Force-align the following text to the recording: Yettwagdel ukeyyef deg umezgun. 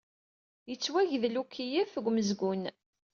Yettwagdel 0.69 1.39
ukeyyef 1.41 1.91
deg 1.95 2.05
umezgun. 2.09 2.63